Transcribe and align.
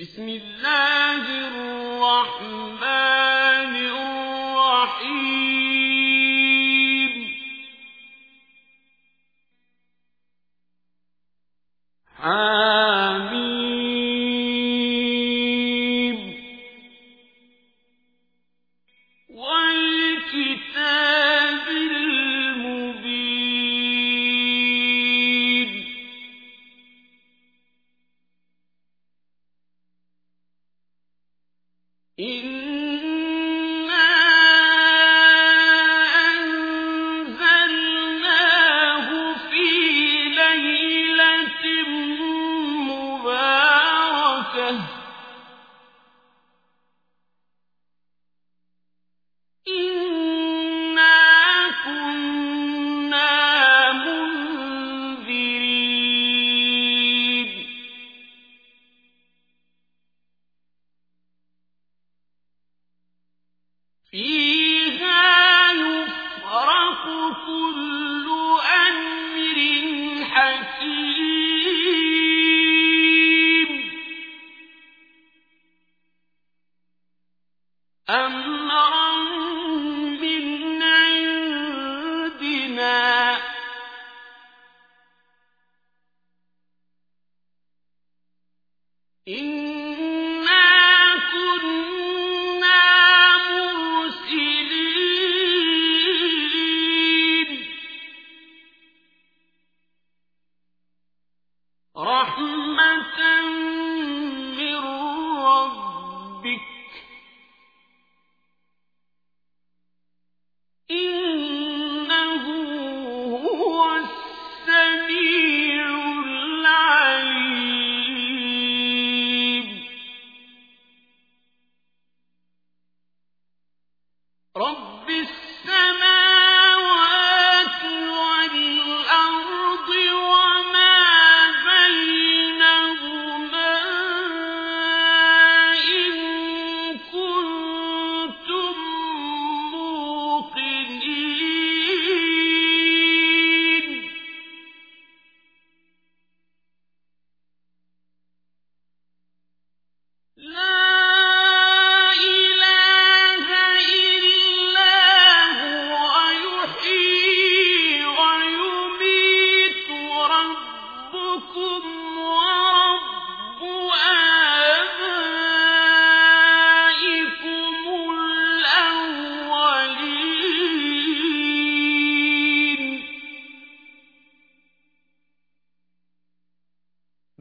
بسم 0.00 0.28
الله 0.28 1.22
الرحمن 1.48 3.13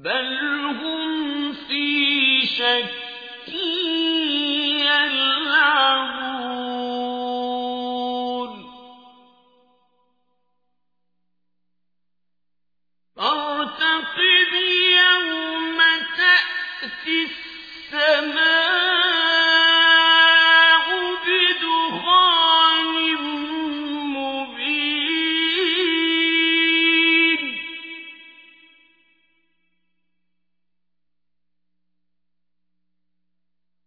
بل 0.04 0.38
هم 0.82 1.54
في 1.54 2.46
شك 2.46 2.90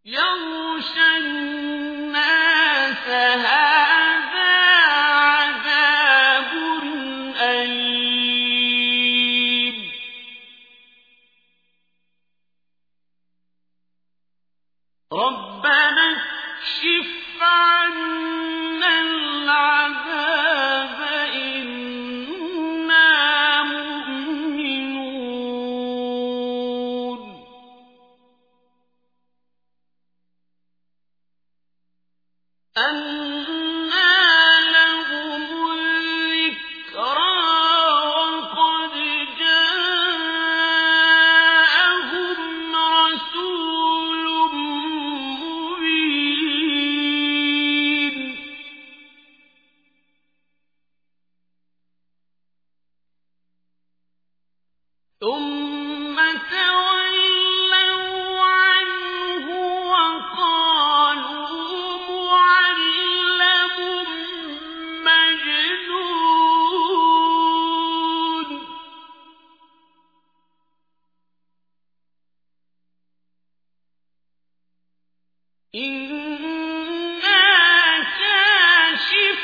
يغشى 0.07 1.06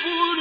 كَاشِفُو 0.01 0.41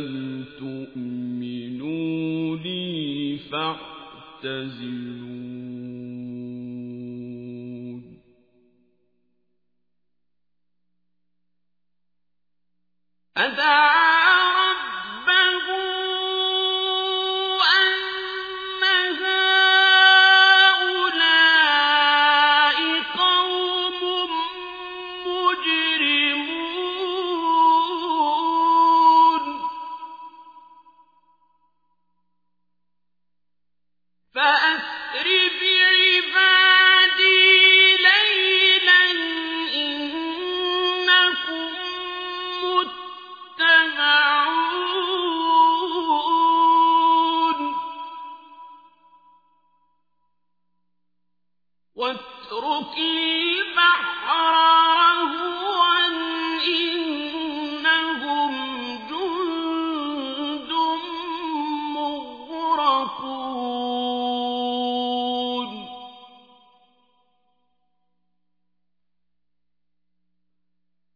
لم 0.00 0.44
تؤمنوا 0.58 2.56
لي 2.56 3.38
فاعتزلون 3.52 5.19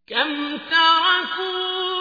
كم 0.06 0.58
تركوا 0.58 1.93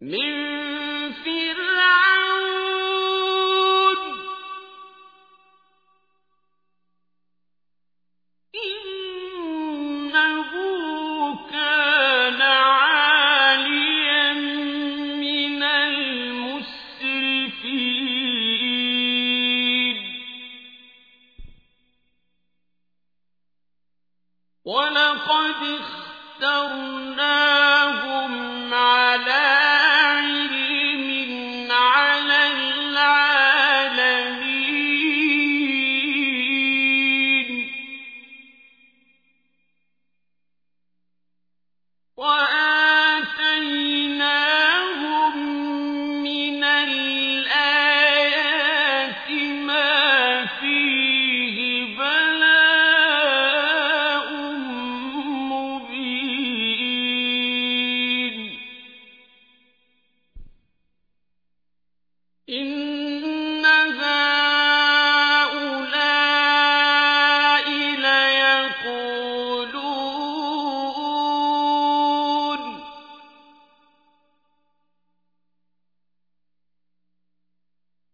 من 0.00 0.53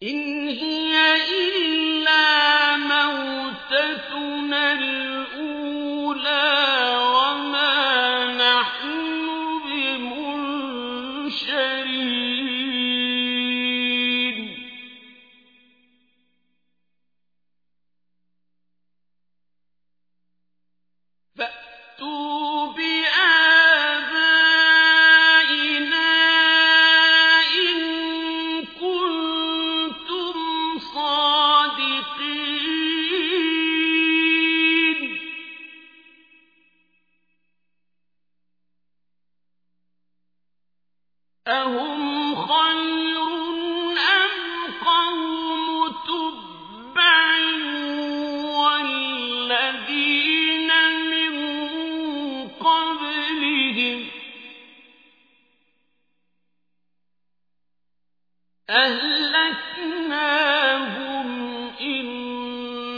إن 0.03 0.30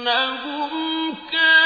إنهم 0.02 1.14
كانوا 1.32 1.61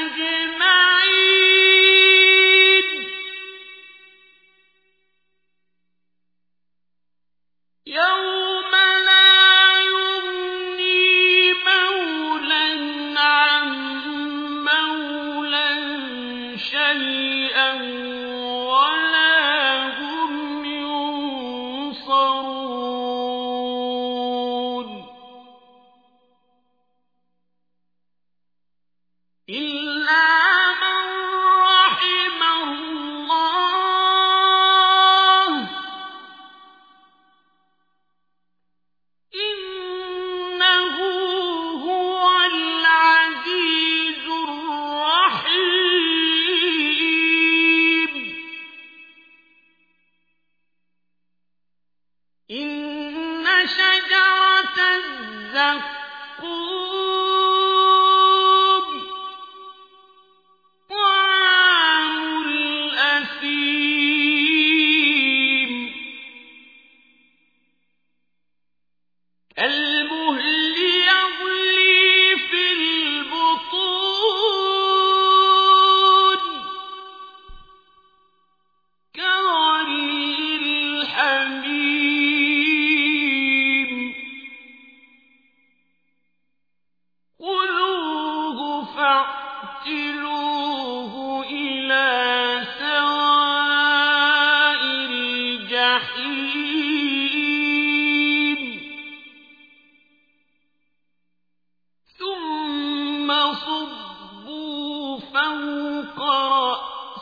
أجمعين 0.00 0.79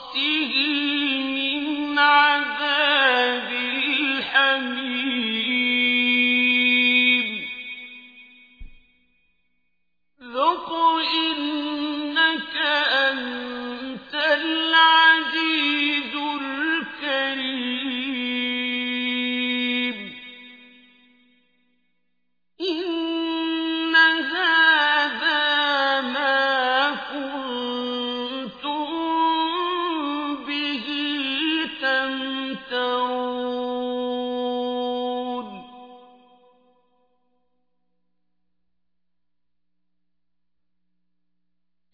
رأسه 0.09 0.78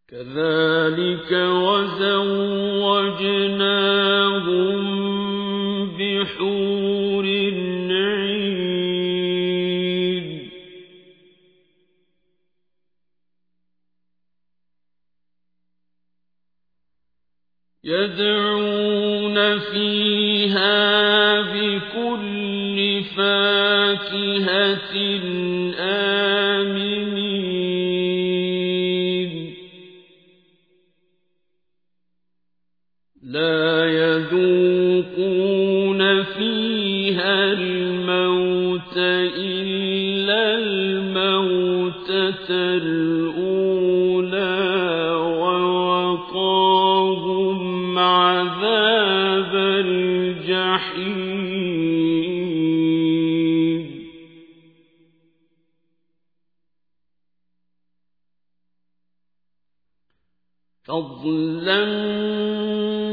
كذلك 0.10 1.32
وزوجناهم 1.32 2.59
يدعون 17.90 19.60
فيها 19.60 21.42
بكل 21.42 23.04
فاكهة 23.18 24.94
عذاب 49.40 49.86
الجحيم. 49.86 51.30
فضلا 60.84 61.86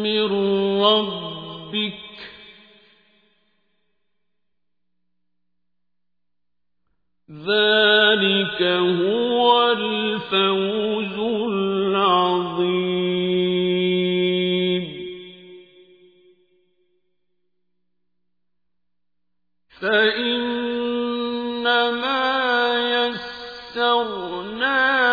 من 0.03 0.23
ربك. 0.83 2.07
ذلك 7.31 7.86
فإنما 21.67 22.75
يسرناه 23.75 25.06